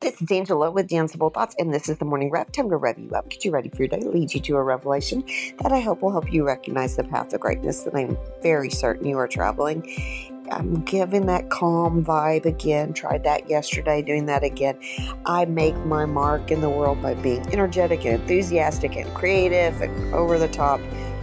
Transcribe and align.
This 0.00 0.22
is 0.22 0.30
Angela 0.30 0.70
with 0.70 0.86
Danceable 0.86 1.34
Thoughts, 1.34 1.56
and 1.58 1.74
this 1.74 1.88
is 1.88 1.98
the 1.98 2.04
morning 2.04 2.30
rev. 2.30 2.52
Time 2.52 2.70
to 2.70 2.76
rev 2.76 3.00
you 3.00 3.10
up, 3.16 3.28
get 3.28 3.44
you 3.44 3.50
ready 3.50 3.68
for 3.68 3.78
your 3.78 3.88
day, 3.88 4.00
lead 4.00 4.32
you 4.32 4.38
to 4.42 4.54
a 4.54 4.62
revelation 4.62 5.24
that 5.60 5.72
I 5.72 5.80
hope 5.80 6.02
will 6.02 6.12
help 6.12 6.32
you 6.32 6.46
recognize 6.46 6.94
the 6.94 7.02
path 7.02 7.32
of 7.32 7.40
greatness 7.40 7.82
that 7.82 7.96
I'm 7.96 8.16
very 8.40 8.70
certain 8.70 9.08
you 9.08 9.18
are 9.18 9.26
traveling. 9.26 9.82
I'm 10.52 10.82
giving 10.82 11.26
that 11.26 11.50
calm 11.50 12.04
vibe 12.04 12.44
again. 12.44 12.92
Tried 12.92 13.24
that 13.24 13.50
yesterday, 13.50 14.00
doing 14.00 14.26
that 14.26 14.44
again. 14.44 14.78
I 15.26 15.46
make 15.46 15.74
my 15.78 16.06
mark 16.06 16.52
in 16.52 16.60
the 16.60 16.70
world 16.70 17.02
by 17.02 17.14
being 17.14 17.44
energetic 17.52 18.06
and 18.06 18.20
enthusiastic 18.20 18.94
and 18.94 19.12
creative 19.14 19.80
and 19.80 20.14
over 20.14 20.38
the 20.38 20.46
top 20.46 20.78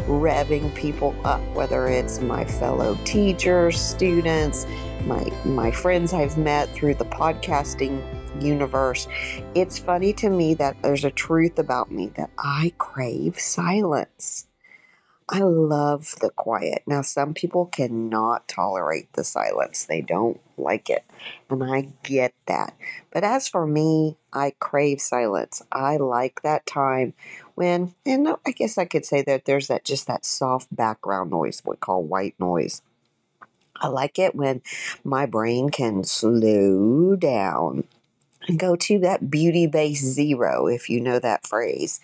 revving 0.05 0.75
people 0.75 1.15
up, 1.23 1.41
whether 1.53 1.87
it's 1.87 2.19
my 2.19 2.43
fellow 2.43 2.99
teachers, 3.05 3.79
students, 3.79 4.67
my 5.05 5.23
my 5.45 5.71
friends 5.71 6.11
I've 6.11 6.37
met 6.37 6.67
through 6.73 6.95
the 6.95 7.05
podcasting 7.05 8.03
universe. 8.41 9.07
It's 9.53 9.77
funny 9.77 10.13
to 10.13 10.29
me 10.29 10.53
that 10.55 10.81
there's 10.81 11.05
a 11.05 11.11
truth 11.11 11.59
about 11.59 11.91
me 11.91 12.11
that 12.15 12.31
I 12.37 12.73
crave 12.77 13.39
silence. 13.39 14.47
I 15.27 15.39
love 15.39 16.15
the 16.21 16.29
quiet. 16.29 16.83
Now, 16.85 17.01
some 17.01 17.33
people 17.33 17.65
cannot 17.65 18.47
tolerate 18.47 19.11
the 19.13 19.23
silence, 19.23 19.83
they 19.85 20.01
don't 20.01 20.39
like 20.55 20.89
it. 20.89 21.03
And 21.49 21.63
I 21.63 21.89
get 22.03 22.33
that. 22.45 22.75
But 23.11 23.23
as 23.23 23.47
for 23.47 23.65
me, 23.65 24.17
I 24.31 24.53
crave 24.59 25.01
silence. 25.01 25.63
I 25.71 25.97
like 25.97 26.43
that 26.43 26.67
time 26.67 27.13
when, 27.55 27.95
and 28.05 28.35
I 28.45 28.51
guess 28.51 28.77
I 28.77 28.85
could 28.85 29.05
say 29.05 29.23
that 29.23 29.45
there's 29.45 29.67
that 29.67 29.83
just 29.83 30.05
that 30.05 30.25
soft 30.25 30.73
background 30.75 31.31
noise, 31.31 31.63
we 31.65 31.75
call 31.77 32.03
white 32.03 32.35
noise. 32.39 32.83
I 33.81 33.87
like 33.87 34.19
it 34.19 34.35
when 34.35 34.61
my 35.03 35.25
brain 35.25 35.69
can 35.69 36.03
slow 36.03 37.15
down 37.15 37.85
and 38.47 38.59
go 38.59 38.75
to 38.75 38.99
that 38.99 39.29
beauty 39.29 39.67
base 39.67 40.01
zero, 40.03 40.67
if 40.67 40.89
you 40.89 40.99
know 40.99 41.19
that 41.19 41.47
phrase. 41.47 41.99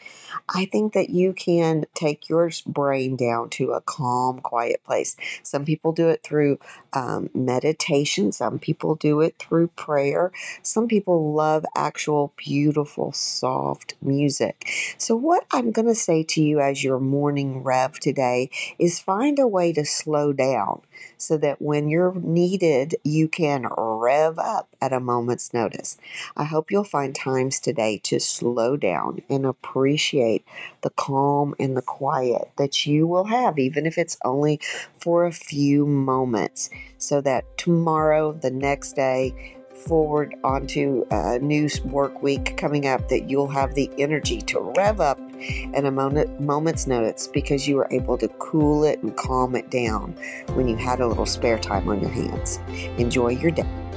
I 0.50 0.66
think 0.66 0.94
that 0.94 1.09
you 1.09 1.34
can 1.34 1.86
take 1.94 2.30
your 2.30 2.50
brain 2.66 3.16
down 3.16 3.50
to 3.52 3.72
a 3.72 3.81
calm, 3.81 4.39
quiet 4.39 4.84
place. 4.84 5.16
Some 5.44 5.66
people 5.66 5.92
do 5.92 6.09
it 6.09 6.23
through 6.23 6.59
um, 6.94 7.30
meditation, 7.34 8.31
some 8.31 8.59
people 8.59 8.95
do 8.95 9.22
it 9.22 9.36
through 9.39 9.67
prayer, 9.69 10.31
some 10.62 10.88
people 10.88 11.34
love 11.34 11.66
actual, 11.75 12.34
beautiful, 12.38 13.12
soft 13.12 13.95
music. 14.02 14.67
So, 14.97 15.16
what 15.16 15.45
I'm 15.52 15.72
going 15.72 15.88
to 15.88 15.95
say 15.95 16.23
to 16.23 16.42
you 16.42 16.59
as 16.59 16.84
your 16.84 17.00
morning 17.00 17.64
rev 17.64 18.00
today 18.00 18.50
is 18.80 19.00
find 19.00 19.39
a 19.39 19.47
way 19.47 19.73
to 19.73 19.86
slow 19.86 20.34
down 20.34 20.81
so 21.17 21.38
that 21.38 21.62
when 21.62 21.89
you're 21.89 22.14
needed, 22.16 22.95
you 23.03 23.28
can 23.28 23.66
rev 24.02 24.39
up 24.39 24.69
at 24.81 24.91
a 24.91 24.99
moment's 24.99 25.53
notice. 25.53 25.97
I 26.35 26.44
hope 26.44 26.71
you'll 26.71 26.83
find 26.83 27.13
times 27.13 27.59
today 27.59 27.99
to 28.03 28.19
slow 28.19 28.75
down 28.75 29.21
and 29.30 29.45
appreciate 29.45 30.45
the 30.81 30.89
calm 30.89 31.53
and 31.59 31.77
the 31.77 31.81
quiet 31.81 32.52
that 32.57 32.85
you 32.85 33.05
will 33.05 33.25
have, 33.25 33.59
even 33.59 33.85
if 33.85 33.97
it's 33.97 34.17
only 34.25 34.59
for 34.99 35.25
a 35.25 35.31
few 35.31 35.85
moments, 35.85 36.69
so 36.97 37.22
that 37.22 37.57
tomorrow, 37.57 38.33
the 38.33 38.52
next 38.52 38.94
day, 38.94 39.57
forward 39.88 40.35
onto 40.44 41.05
a 41.11 41.39
new 41.39 41.67
work 41.85 42.22
week 42.22 42.55
coming 42.57 42.88
up 42.88 43.09
that 43.09 43.29
you'll 43.29 43.47
have 43.47 43.73
the 43.73 43.89
energy 43.97 44.41
to 44.41 44.59
rev 44.77 44.99
up 44.99 45.19
in 45.39 45.85
a 45.85 45.91
moment, 45.91 46.39
moment's 46.39 46.88
notice 46.88 47.27
because 47.27 47.67
you 47.67 47.75
were 47.75 47.88
able 47.91 48.17
to 48.17 48.27
cool 48.39 48.83
it 48.83 49.02
and 49.02 49.16
calm 49.17 49.55
it 49.55 49.69
down 49.69 50.11
when 50.53 50.67
you 50.67 50.75
had 50.75 50.99
a 50.99 51.07
little 51.07 51.25
spare 51.25 51.57
time 51.57 51.89
on 51.89 51.99
your 51.99 52.11
hands. 52.11 52.59
Enjoy 52.97 53.29
your 53.29 53.52
day. 53.52 53.91